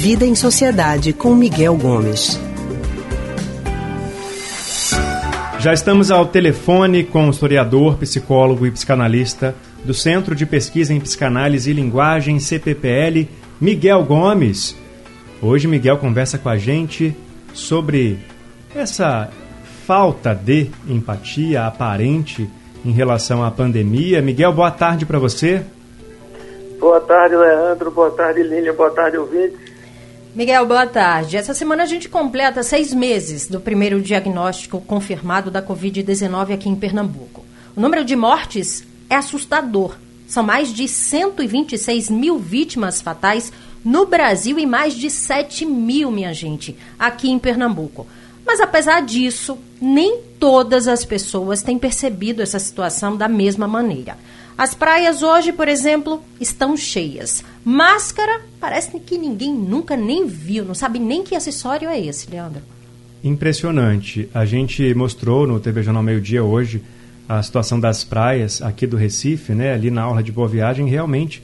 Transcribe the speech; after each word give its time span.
Vida 0.00 0.24
em 0.24 0.36
Sociedade 0.36 1.12
com 1.12 1.34
Miguel 1.34 1.76
Gomes. 1.76 2.38
Já 5.58 5.72
estamos 5.72 6.12
ao 6.12 6.24
telefone 6.24 7.02
com 7.02 7.26
o 7.26 7.30
historiador, 7.30 7.98
psicólogo 7.98 8.64
e 8.64 8.70
psicanalista 8.70 9.56
do 9.84 9.92
Centro 9.92 10.36
de 10.36 10.46
Pesquisa 10.46 10.94
em 10.94 11.00
Psicanálise 11.00 11.72
e 11.72 11.74
Linguagem, 11.74 12.38
CPPL, 12.38 13.28
Miguel 13.60 14.04
Gomes. 14.04 14.76
Hoje, 15.42 15.66
Miguel 15.66 15.98
conversa 15.98 16.38
com 16.38 16.48
a 16.48 16.56
gente 16.56 17.16
sobre 17.52 18.20
essa 18.72 19.28
falta 19.84 20.32
de 20.32 20.70
empatia 20.86 21.66
aparente 21.66 22.48
em 22.84 22.92
relação 22.92 23.42
à 23.42 23.50
pandemia. 23.50 24.22
Miguel, 24.22 24.52
boa 24.52 24.70
tarde 24.70 25.04
para 25.04 25.18
você. 25.18 25.60
Boa 26.78 27.00
tarde, 27.00 27.34
Leandro. 27.34 27.90
Boa 27.90 28.12
tarde, 28.12 28.44
Lília. 28.44 28.72
Boa 28.72 28.90
tarde, 28.90 29.18
ouvintes. 29.18 29.67
Miguel, 30.34 30.66
boa 30.66 30.86
tarde. 30.86 31.36
Essa 31.38 31.54
semana 31.54 31.82
a 31.82 31.86
gente 31.86 32.08
completa 32.08 32.62
seis 32.62 32.92
meses 32.92 33.48
do 33.48 33.60
primeiro 33.60 34.00
diagnóstico 34.00 34.80
confirmado 34.80 35.50
da 35.50 35.62
Covid-19 35.62 36.52
aqui 36.52 36.68
em 36.68 36.76
Pernambuco. 36.76 37.44
O 37.74 37.80
número 37.80 38.04
de 38.04 38.14
mortes 38.14 38.84
é 39.08 39.16
assustador. 39.16 39.96
São 40.26 40.42
mais 40.42 40.72
de 40.72 40.86
126 40.86 42.10
mil 42.10 42.38
vítimas 42.38 43.00
fatais 43.00 43.50
no 43.82 44.04
Brasil 44.04 44.58
e 44.58 44.66
mais 44.66 44.92
de 44.92 45.08
7 45.08 45.64
mil, 45.64 46.10
minha 46.10 46.34
gente, 46.34 46.76
aqui 46.98 47.30
em 47.30 47.38
Pernambuco. 47.38 48.06
Mas 48.46 48.60
apesar 48.60 49.00
disso, 49.00 49.58
nem 49.80 50.20
todas 50.38 50.86
as 50.86 51.06
pessoas 51.06 51.62
têm 51.62 51.78
percebido 51.78 52.42
essa 52.42 52.58
situação 52.58 53.16
da 53.16 53.28
mesma 53.28 53.66
maneira. 53.66 54.16
As 54.58 54.74
praias 54.74 55.22
hoje, 55.22 55.52
por 55.52 55.68
exemplo, 55.68 56.20
estão 56.40 56.76
cheias. 56.76 57.44
Máscara, 57.64 58.40
parece 58.58 58.98
que 58.98 59.16
ninguém 59.16 59.54
nunca 59.54 59.96
nem 59.96 60.26
viu, 60.26 60.64
não 60.64 60.74
sabe 60.74 60.98
nem 60.98 61.22
que 61.22 61.36
acessório 61.36 61.88
é 61.88 62.00
esse, 62.00 62.28
Leandro. 62.28 62.60
Impressionante. 63.22 64.28
A 64.34 64.44
gente 64.44 64.92
mostrou 64.94 65.46
no 65.46 65.60
TV 65.60 65.84
Jornal 65.84 66.02
Meio 66.02 66.20
Dia 66.20 66.42
hoje 66.42 66.82
a 67.28 67.40
situação 67.40 67.78
das 67.78 68.02
praias 68.02 68.60
aqui 68.60 68.84
do 68.84 68.96
Recife, 68.96 69.54
né, 69.54 69.74
ali 69.74 69.92
na 69.92 70.02
aula 70.02 70.24
de 70.24 70.32
Boa 70.32 70.48
Viagem, 70.48 70.88
realmente 70.88 71.40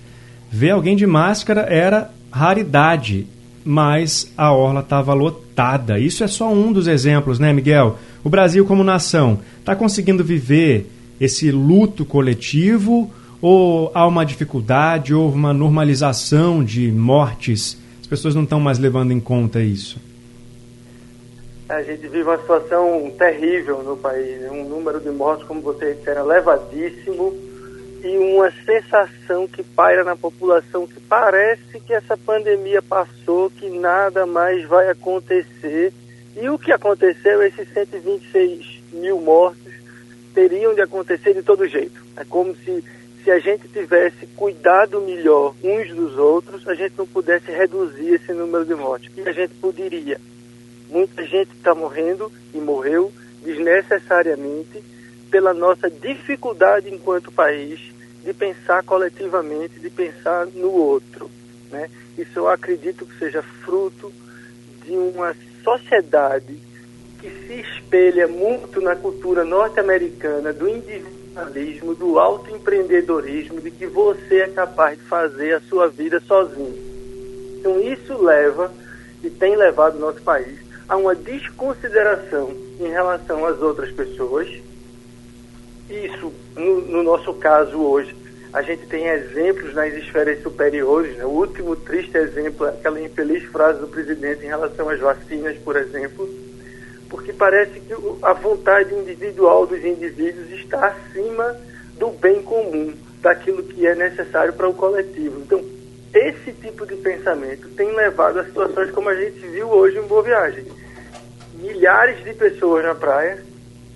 ver 0.51 0.71
alguém 0.71 0.97
de 0.97 1.07
máscara 1.07 1.61
era 1.63 2.11
raridade, 2.33 3.29
mas 3.65 4.33
a 4.37 4.53
orla 4.53 4.81
estava 4.81 5.15
lotada. 5.15 6.01
Isso 6.01 6.25
é 6.25 6.27
só 6.27 6.53
um 6.53 6.73
dos 6.73 6.89
exemplos, 6.89 7.39
né, 7.39 7.53
Miguel? 7.53 7.97
O 8.25 8.29
Brasil 8.29 8.65
como 8.65 8.83
nação 8.83 9.39
está 9.61 9.77
conseguindo 9.77 10.25
viver 10.25 10.91
esse 11.21 11.51
luto 11.51 12.05
coletivo 12.05 13.11
ou 13.41 13.91
há 13.95 14.07
uma 14.07 14.25
dificuldade, 14.25 15.15
houve 15.15 15.37
uma 15.37 15.53
normalização 15.53 16.65
de 16.65 16.91
mortes? 16.91 17.79
As 18.01 18.07
pessoas 18.07 18.35
não 18.35 18.43
estão 18.43 18.61
mais 18.61 18.79
levando 18.79 19.13
em 19.13 19.21
conta 19.21 19.61
isso. 19.61 19.99
A 21.69 21.83
gente 21.83 22.03
vive 22.03 22.23
uma 22.23 22.39
situação 22.39 23.11
terrível 23.19 23.83
no 23.83 23.97
país, 23.97 24.41
né? 24.41 24.51
um 24.51 24.69
número 24.69 25.01
de 25.01 25.11
mortes, 25.11 25.47
como 25.47 25.61
você 25.61 25.95
disse, 25.95 26.11
elevadíssimo 26.11 27.35
e 28.05 28.19
uma 28.19 28.53
sensação 28.67 29.49
que 29.49 29.63
paira 29.63 30.05
na 30.05 30.15
população 30.15 30.87
que 30.87 31.01
parece 31.01 31.81
que 31.81 31.95
essa 31.95 32.19
pandemia 32.19 32.83
passou, 32.83 33.49
que 33.49 33.71
nada 33.71 34.27
mais 34.27 34.63
vai 34.69 34.91
acontecer. 34.91 35.91
E 36.37 36.49
o 36.51 36.59
que 36.59 36.71
aconteceu, 36.71 37.43
esses 37.43 37.67
126 37.73 38.83
mil 38.93 39.21
mortos, 39.21 39.64
teriam 40.35 40.75
de 40.75 40.83
acontecer 40.83 41.33
de 41.33 41.43
todo 41.43 41.67
jeito. 41.67 42.05
É 42.17 42.25
como 42.25 42.55
se, 42.57 42.85
se 43.23 43.31
a 43.31 43.39
gente 43.39 43.69
tivesse 43.69 44.27
cuidado 44.37 45.01
melhor 45.01 45.55
uns 45.63 45.89
dos 45.95 46.19
outros, 46.19 46.67
a 46.67 46.75
gente 46.75 46.95
não 46.99 47.07
pudesse 47.07 47.51
reduzir 47.51 48.15
esse 48.15 48.33
número 48.33 48.65
de 48.65 48.75
mortes. 48.75 49.11
E 49.17 49.29
a 49.29 49.33
gente 49.33 49.55
poderia. 49.55 50.21
Muita 50.91 51.25
gente 51.25 51.53
está 51.53 51.75
morrendo 51.75 52.31
e 52.53 52.59
morreu 52.59 53.13
desnecessariamente 53.43 54.83
pela 55.31 55.55
nossa 55.55 55.91
dificuldade 55.91 56.93
enquanto 56.93 57.33
país 57.33 57.81
de 58.25 58.33
pensar 58.33 58.83
coletivamente, 58.83 59.79
de 59.81 59.91
pensar 59.91 60.47
no 60.47 60.71
outro. 60.71 61.31
Né? 61.71 61.91
Isso 62.17 62.39
eu 62.39 62.49
acredito 62.49 63.05
que 63.05 63.19
seja 63.19 63.43
fruto 63.43 64.13
de 64.85 64.93
uma 64.93 65.35
sociedade 65.63 66.59
que 67.25 67.31
se 67.47 67.61
espelha 67.61 68.29
muito 68.29 68.83
na 68.83 68.95
cultura 68.95 69.45
norte-americana 69.45 70.53
do 70.53 70.69
individualismo, 70.69 71.95
do 71.95 72.19
autoempreendedorismo, 72.19 73.63
de 73.63 73.71
que 73.71 73.87
você 73.87 74.41
é 74.41 74.49
capaz 74.49 74.99
de 74.99 75.05
fazer 75.05 75.55
a 75.55 75.61
sua 75.63 75.89
vida 75.89 76.21
sozinho. 76.21 76.75
Então 77.59 77.81
isso 77.81 78.23
leva 78.23 78.71
e 79.23 79.31
tem 79.31 79.57
levado 79.57 79.97
o 79.97 80.01
nosso 80.01 80.21
país 80.21 80.59
a 80.87 80.99
uma 80.99 81.15
desconsideração 81.15 82.53
em 82.79 82.89
relação 82.89 83.47
às 83.47 83.59
outras 83.63 83.91
pessoas. 83.93 84.47
Isso, 85.89 86.31
no, 86.55 86.83
no 86.83 87.03
nosso 87.03 87.33
caso 87.33 87.79
hoje, 87.81 88.15
a 88.53 88.61
gente 88.61 88.87
tem 88.87 89.07
exemplos 89.07 89.73
nas 89.73 89.95
esferas 89.95 90.43
superiores. 90.43 91.17
Né? 91.17 91.25
O 91.25 91.31
último 91.31 91.75
triste 91.75 92.19
exemplo 92.19 92.67
é 92.67 92.69
aquela 92.69 93.01
infeliz 93.01 93.45
frase 93.45 93.81
do 93.81 93.89
presidente 93.89 94.45
em 94.45 94.49
relação 94.49 94.91
às 94.91 95.01
vacinas, 95.01 95.57
por 95.65 95.75
exemplo 95.75 96.44
porque 97.15 97.33
parece 97.33 97.79
que 97.79 97.95
a 98.23 98.33
vontade 98.33 98.93
individual 98.93 99.69
dos 99.69 99.85
indivíduos 99.85 100.51
está 100.51 100.89
acima 100.89 101.57
do 101.97 102.11
bem 102.11 102.43
comum, 102.43 102.93
daquilo 103.23 103.63
que 103.63 103.87
é 103.87 103.95
necessário 103.95 104.53
para 104.53 104.69
o 104.69 104.75
coletivo. 104.75 105.39
Então, 105.39 105.65
esse 106.13 106.53
tipo 106.55 106.85
de 106.85 106.97
pensamento 106.97 107.69
tem 107.77 107.95
levado 107.95 108.41
a 108.41 108.45
situações 108.45 108.91
como 108.91 109.11
a 109.11 109.15
gente 109.15 109.39
viu 109.47 109.69
hoje 109.69 109.97
em 109.97 110.03
Boa 110.03 110.25
Viagem. 110.25 110.67
Milhares 111.55 112.25
de 112.25 112.35
pessoas 112.35 112.85
na 112.85 112.97
praia, 112.97 113.41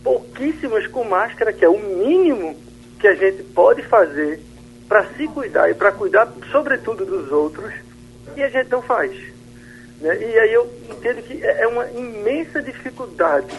pouquíssimas 0.05 0.87
com 0.87 1.03
máscara, 1.03 1.53
que 1.53 1.65
é 1.65 1.69
o 1.69 1.77
mínimo 1.77 2.57
que 3.01 3.09
a 3.09 3.17
gente 3.17 3.43
pode 3.43 3.83
fazer 3.83 4.41
para 4.89 5.05
se 5.17 5.27
cuidar 5.27 5.69
e 5.69 5.75
para 5.75 5.91
cuidar, 5.91 6.33
sobretudo, 6.53 7.05
dos 7.05 7.33
outros, 7.33 7.75
e 8.37 8.43
a 8.45 8.49
gente 8.49 8.71
não 8.71 8.81
faz. 8.81 9.38
Né? 10.01 10.17
E 10.21 10.39
aí 10.39 10.53
eu 10.53 10.71
entendo 10.89 11.23
que 11.23 11.45
é, 11.45 11.63
é 11.63 11.67
uma 11.67 11.91
imensa 11.91 12.63
dificuldade 12.63 13.55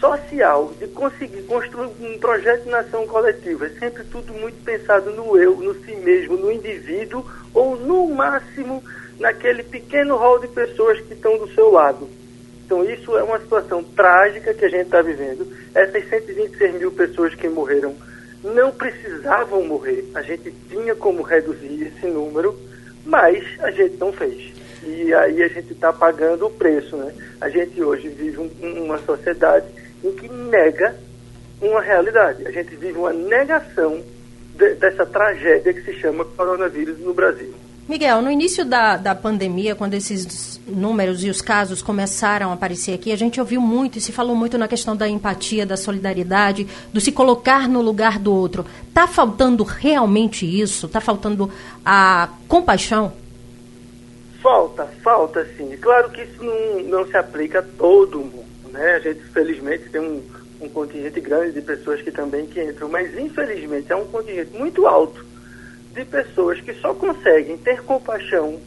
social 0.00 0.72
de 0.78 0.86
conseguir 0.88 1.42
construir 1.42 1.90
um 2.00 2.18
projeto 2.18 2.64
de 2.64 2.70
nação 2.70 3.06
coletiva. 3.06 3.66
É 3.66 3.70
sempre 3.70 4.04
tudo 4.04 4.32
muito 4.34 4.62
pensado 4.64 5.10
no 5.10 5.36
eu, 5.38 5.56
no 5.56 5.74
si 5.84 5.94
mesmo, 5.96 6.36
no 6.36 6.52
indivíduo, 6.52 7.24
ou 7.54 7.76
no 7.76 8.08
máximo 8.08 8.82
naquele 9.18 9.62
pequeno 9.62 10.16
rol 10.16 10.38
de 10.38 10.48
pessoas 10.48 11.00
que 11.00 11.14
estão 11.14 11.38
do 11.38 11.48
seu 11.54 11.70
lado. 11.70 12.08
Então 12.64 12.84
isso 12.84 13.16
é 13.16 13.22
uma 13.22 13.38
situação 13.38 13.82
trágica 13.82 14.52
que 14.52 14.64
a 14.64 14.68
gente 14.68 14.86
está 14.86 15.00
vivendo. 15.00 15.46
Essas 15.74 16.08
126 16.08 16.74
mil 16.74 16.92
pessoas 16.92 17.34
que 17.34 17.48
morreram 17.48 17.94
não 18.42 18.72
precisavam 18.72 19.64
morrer. 19.64 20.04
A 20.14 20.22
gente 20.22 20.52
tinha 20.68 20.94
como 20.94 21.22
reduzir 21.22 21.86
esse 21.86 22.06
número, 22.06 22.58
mas 23.04 23.44
a 23.60 23.70
gente 23.70 23.96
não 23.96 24.12
fez 24.12 24.52
e 24.86 25.12
aí 25.12 25.42
a 25.42 25.48
gente 25.48 25.72
está 25.72 25.92
pagando 25.92 26.46
o 26.46 26.50
preço, 26.50 26.96
né? 26.96 27.12
A 27.40 27.48
gente 27.48 27.82
hoje 27.82 28.08
vive 28.08 28.38
um, 28.38 28.84
uma 28.84 28.98
sociedade 28.98 29.66
em 30.04 30.12
que 30.12 30.28
nega 30.28 30.94
uma 31.60 31.80
realidade. 31.80 32.46
A 32.46 32.50
gente 32.50 32.76
vive 32.76 32.98
uma 32.98 33.12
negação 33.12 34.00
de, 34.54 34.74
dessa 34.74 35.04
tragédia 35.04 35.72
que 35.72 35.82
se 35.82 35.94
chama 35.94 36.24
coronavírus 36.24 36.98
no 37.00 37.12
Brasil. 37.12 37.52
Miguel, 37.88 38.20
no 38.20 38.30
início 38.30 38.64
da, 38.64 38.96
da 38.96 39.14
pandemia, 39.14 39.76
quando 39.76 39.94
esses 39.94 40.60
números 40.66 41.22
e 41.22 41.30
os 41.30 41.40
casos 41.40 41.80
começaram 41.80 42.50
a 42.50 42.54
aparecer 42.54 42.92
aqui, 42.94 43.12
a 43.12 43.16
gente 43.16 43.38
ouviu 43.38 43.60
muito 43.60 43.96
e 43.96 44.00
se 44.00 44.10
falou 44.10 44.34
muito 44.34 44.58
na 44.58 44.66
questão 44.66 44.96
da 44.96 45.08
empatia, 45.08 45.64
da 45.64 45.76
solidariedade, 45.76 46.66
do 46.92 47.00
se 47.00 47.12
colocar 47.12 47.68
no 47.68 47.80
lugar 47.80 48.18
do 48.18 48.34
outro. 48.34 48.66
Está 48.88 49.06
faltando 49.06 49.62
realmente 49.62 50.44
isso? 50.44 50.86
Está 50.86 51.00
faltando 51.00 51.48
a 51.84 52.28
compaixão? 52.48 53.12
Falta, 54.46 54.86
falta 55.02 55.44
sim. 55.56 55.76
Claro 55.76 56.08
que 56.10 56.22
isso 56.22 56.40
não, 56.40 56.80
não 56.84 57.04
se 57.04 57.16
aplica 57.16 57.58
a 57.58 57.62
todo 57.62 58.20
mundo, 58.20 58.46
né? 58.70 58.92
A 58.92 58.98
gente, 59.00 59.20
felizmente, 59.32 59.88
tem 59.90 60.00
um, 60.00 60.22
um 60.60 60.68
contingente 60.68 61.20
grande 61.20 61.54
de 61.54 61.62
pessoas 61.62 62.00
que 62.00 62.12
também 62.12 62.46
que 62.46 62.62
entram, 62.62 62.88
mas 62.88 63.12
infelizmente 63.18 63.90
é 63.90 63.96
um 63.96 64.06
contingente 64.06 64.56
muito 64.56 64.86
alto 64.86 65.26
de 65.92 66.04
pessoas 66.04 66.60
que 66.60 66.72
só 66.74 66.94
conseguem 66.94 67.58
ter 67.58 67.82
compaixão 67.82 68.60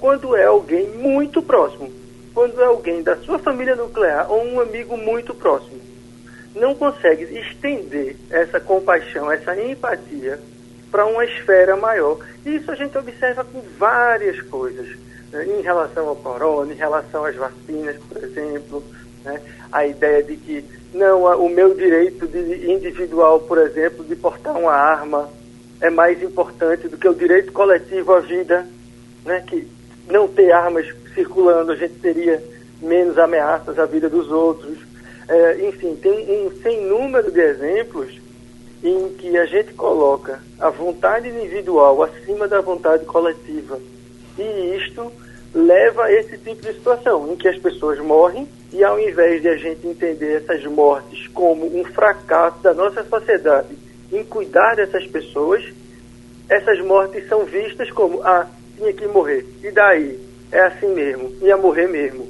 quando 0.00 0.34
é 0.34 0.46
alguém 0.46 0.88
muito 0.88 1.42
próximo, 1.42 1.92
quando 2.32 2.58
é 2.58 2.64
alguém 2.64 3.02
da 3.02 3.16
sua 3.18 3.38
família 3.38 3.76
nuclear 3.76 4.32
ou 4.32 4.42
um 4.42 4.58
amigo 4.58 4.96
muito 4.96 5.34
próximo. 5.34 5.78
Não 6.54 6.74
consegue 6.74 7.24
estender 7.38 8.16
essa 8.30 8.58
compaixão, 8.58 9.30
essa 9.30 9.54
empatia 9.54 10.40
para 10.90 11.04
uma 11.04 11.26
esfera 11.26 11.76
maior. 11.76 12.24
E 12.42 12.56
isso 12.56 12.70
a 12.70 12.74
gente 12.74 12.96
observa 12.96 13.44
com 13.44 13.60
várias 13.78 14.40
coisas 14.40 15.04
em 15.32 15.60
relação 15.60 16.08
ao 16.08 16.16
corona, 16.16 16.72
em 16.72 16.76
relação 16.76 17.24
às 17.24 17.34
vacinas, 17.34 17.96
por 18.08 18.22
exemplo, 18.22 18.82
né, 19.24 19.40
a 19.72 19.86
ideia 19.86 20.22
de 20.22 20.36
que 20.36 20.64
não, 20.94 21.24
o 21.44 21.48
meu 21.48 21.74
direito 21.74 22.24
individual, 22.24 23.40
por 23.40 23.58
exemplo, 23.58 24.04
de 24.04 24.16
portar 24.16 24.56
uma 24.56 24.72
arma 24.72 25.28
é 25.80 25.90
mais 25.90 26.22
importante 26.22 26.88
do 26.88 26.96
que 26.96 27.08
o 27.08 27.14
direito 27.14 27.52
coletivo 27.52 28.14
à 28.14 28.20
vida, 28.20 28.66
né, 29.24 29.42
que 29.46 29.68
não 30.08 30.26
ter 30.28 30.52
armas 30.52 30.86
circulando, 31.14 31.72
a 31.72 31.76
gente 31.76 31.94
teria 31.94 32.42
menos 32.80 33.18
ameaças 33.18 33.78
à 33.78 33.84
vida 33.84 34.08
dos 34.08 34.30
outros. 34.30 34.78
É, 35.28 35.68
enfim, 35.68 35.96
tem 35.96 36.46
um 36.46 36.62
sem 36.62 36.86
número 36.86 37.30
de 37.30 37.40
exemplos 37.40 38.20
em 38.82 39.08
que 39.18 39.36
a 39.36 39.44
gente 39.46 39.74
coloca 39.74 40.40
a 40.60 40.70
vontade 40.70 41.28
individual 41.28 42.02
acima 42.02 42.46
da 42.46 42.60
vontade 42.60 43.04
coletiva. 43.04 43.78
E 44.38 44.76
isto 44.76 45.12
leva 45.54 46.04
a 46.04 46.12
esse 46.12 46.36
tipo 46.38 46.60
de 46.60 46.74
situação, 46.74 47.32
em 47.32 47.36
que 47.36 47.48
as 47.48 47.58
pessoas 47.58 47.98
morrem 47.98 48.46
e 48.72 48.84
ao 48.84 48.98
invés 48.98 49.40
de 49.40 49.48
a 49.48 49.56
gente 49.56 49.86
entender 49.86 50.42
essas 50.42 50.64
mortes 50.64 51.26
como 51.28 51.66
um 51.78 51.84
fracasso 51.84 52.58
da 52.62 52.74
nossa 52.74 53.02
sociedade 53.04 53.76
em 54.12 54.22
cuidar 54.24 54.76
dessas 54.76 55.06
pessoas, 55.06 55.64
essas 56.48 56.80
mortes 56.84 57.26
são 57.28 57.44
vistas 57.44 57.90
como, 57.90 58.22
ah, 58.22 58.46
tinha 58.76 58.92
que 58.92 59.06
morrer. 59.06 59.44
E 59.62 59.70
daí? 59.70 60.20
É 60.52 60.60
assim 60.60 60.88
mesmo, 60.88 61.32
ia 61.42 61.56
morrer 61.56 61.88
mesmo. 61.88 62.28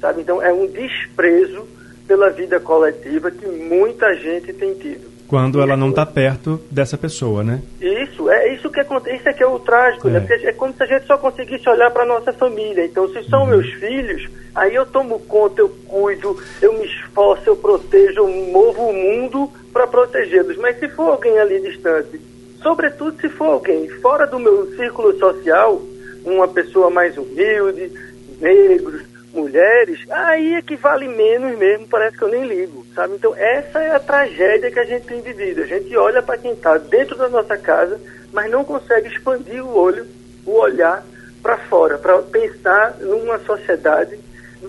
Sabe? 0.00 0.20
Então 0.20 0.42
é 0.42 0.52
um 0.52 0.66
desprezo 0.66 1.66
pela 2.06 2.30
vida 2.30 2.60
coletiva 2.60 3.30
que 3.30 3.46
muita 3.46 4.14
gente 4.14 4.52
tem 4.52 4.74
tido. 4.74 5.15
Quando 5.28 5.60
ela 5.60 5.76
não 5.76 5.90
está 5.90 6.06
perto 6.06 6.60
dessa 6.70 6.96
pessoa, 6.96 7.42
né? 7.42 7.62
Isso, 7.80 8.30
é 8.30 8.54
isso 8.54 8.70
que 8.70 8.80
acontece, 8.80 9.16
isso 9.16 9.28
é 9.28 9.32
que 9.32 9.42
é 9.42 9.46
o 9.46 9.58
trágico, 9.58 10.08
né? 10.08 10.18
é. 10.18 10.20
né? 10.20 10.26
Porque 10.26 10.46
é 10.46 10.52
como 10.52 10.72
se 10.72 10.82
a 10.82 10.86
gente 10.86 11.06
só 11.06 11.18
conseguisse 11.18 11.68
olhar 11.68 11.90
para 11.90 12.04
nossa 12.04 12.32
família. 12.32 12.84
Então, 12.84 13.08
se 13.08 13.24
são 13.24 13.40
uhum. 13.40 13.48
meus 13.48 13.72
filhos, 13.74 14.28
aí 14.54 14.74
eu 14.74 14.86
tomo 14.86 15.18
conta, 15.20 15.60
eu 15.60 15.68
cuido, 15.86 16.36
eu 16.62 16.72
me 16.74 16.86
esforço, 16.86 17.42
eu 17.46 17.56
protejo, 17.56 18.20
eu 18.20 18.28
movo 18.28 18.88
o 18.88 18.92
mundo 18.92 19.50
para 19.72 19.86
protegê-los. 19.86 20.56
Mas 20.56 20.78
se 20.78 20.88
for 20.88 21.10
alguém 21.10 21.38
ali 21.38 21.60
distante, 21.60 22.20
sobretudo 22.62 23.20
se 23.20 23.28
for 23.28 23.48
alguém 23.48 23.88
fora 24.00 24.26
do 24.26 24.38
meu 24.38 24.66
círculo 24.76 25.18
social, 25.18 25.82
uma 26.24 26.48
pessoa 26.48 26.88
mais 26.90 27.16
humilde, 27.18 27.92
negros, 28.40 29.02
mulheres, 29.34 30.00
aí 30.10 30.54
é 30.54 30.62
que 30.62 30.76
vale 30.76 31.08
menos 31.08 31.56
mesmo, 31.58 31.86
parece 31.88 32.16
que 32.16 32.24
eu 32.24 32.28
nem 32.28 32.46
ligo, 32.46 32.85
sabe? 32.96 33.14
Então 33.14 33.36
essa 33.36 33.78
é 33.78 33.94
a 33.94 34.00
tragédia 34.00 34.70
que 34.70 34.78
a 34.80 34.84
gente 34.84 35.06
tem 35.06 35.20
vivido. 35.20 35.62
A 35.62 35.66
gente 35.66 35.94
olha 35.96 36.22
para 36.22 36.38
quem 36.38 36.52
está 36.52 36.78
dentro 36.78 37.16
da 37.16 37.28
nossa 37.28 37.56
casa, 37.56 38.00
mas 38.32 38.50
não 38.50 38.64
consegue 38.64 39.08
expandir 39.08 39.62
o 39.62 39.76
olho, 39.76 40.06
o 40.46 40.52
olhar 40.52 41.04
para 41.42 41.58
fora, 41.58 41.98
para 41.98 42.20
pensar 42.22 42.96
numa 42.98 43.38
sociedade 43.40 44.18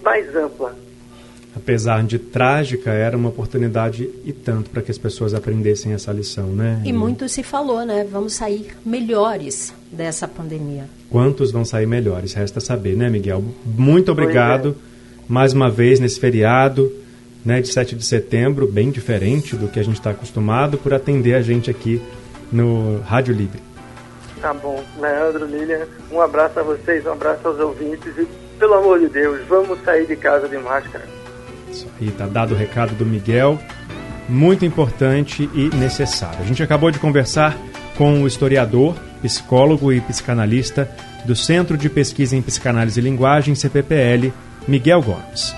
mais 0.03 0.35
ampla. 0.35 0.75
Apesar 1.56 2.03
de 2.03 2.19
trágica, 2.19 2.91
era 2.91 3.18
uma 3.18 3.29
oportunidade 3.29 4.07
e 4.24 4.31
tanto 4.31 4.69
para 4.69 4.83
que 4.83 4.91
as 4.91 4.97
pessoas 4.97 5.33
aprendessem 5.33 5.91
essa 5.91 6.12
lição, 6.12 6.47
né? 6.47 6.83
E 6.85 6.94
muito 6.94 7.27
se 7.27 7.41
falou, 7.41 7.83
né? 7.83 8.06
Vamos 8.09 8.33
sair 8.33 8.75
melhores 8.85 9.74
dessa 9.91 10.27
pandemia. 10.27 10.83
Quantos 11.09 11.51
vão 11.51 11.65
sair 11.65 11.88
melhores? 11.88 12.33
Resta 12.33 12.59
saber, 12.59 12.95
né, 12.95 13.09
Miguel? 13.09 13.44
Muito 13.65 14.12
obrigado 14.12 14.75
é. 14.77 15.24
mais 15.27 15.51
uma 15.51 15.68
vez 15.68 16.00
nesse 16.00 16.19
feriado 16.19 16.91
né, 17.48 17.62
de 17.62 17.70
7 17.70 17.96
de 17.96 18.04
setembro, 18.04 18.68
bem 18.68 18.92
diferente 18.92 19.56
do 19.56 19.70
que 19.70 19.80
a 19.80 19.84
gente 19.84 19.96
está 19.96 20.10
acostumado, 20.10 20.78
por 20.78 20.94
atender 20.94 21.34
a 21.34 21.42
gente 21.42 21.72
aqui 21.72 22.02
no 22.52 23.00
Rádio 23.00 23.34
Livre. 23.34 23.62
Tá 24.42 24.54
bom. 24.54 24.84
Leandro, 25.00 25.46
Lilian, 25.46 25.88
um 26.12 26.20
abraço 26.20 26.60
a 26.60 26.64
vocês, 26.64 27.06
um 27.06 27.14
abraço 27.14 27.48
aos 27.48 27.58
ouvintes 27.58 28.12
e, 28.18 28.28
pelo 28.60 28.74
amor 28.74 29.00
de 29.00 29.08
Deus, 29.08 29.40
vamos 29.48 29.82
sair 29.86 30.06
de 30.06 30.18
casa 30.18 30.50
de 30.50 30.58
máscara. 30.58 31.06
Isso 31.72 31.88
aí, 32.02 32.12
tá 32.12 32.28
dado 32.28 32.54
o 32.54 32.58
recado 32.58 32.94
do 32.96 33.06
Miguel, 33.06 33.58
muito 34.28 34.66
importante 34.66 35.50
e 35.54 35.74
necessário. 35.74 36.42
A 36.42 36.46
gente 36.46 36.62
acabou 36.62 36.92
de 36.92 37.00
conversar 37.00 37.58
com 37.98 38.24
o 38.24 38.28
historiador, 38.28 38.94
psicólogo 39.22 39.94
e 39.94 40.02
psicanalista 40.02 40.92
do 41.24 41.34
Centro 41.34 41.78
de 41.78 41.90
Pesquisa 41.90 42.36
em 42.36 42.42
Psicanálise 42.42 43.00
e 43.00 43.04
Linguagem, 43.04 43.56
CPPL, 43.56 44.34
Miguel 44.68 45.02
Gomes. 45.02 45.56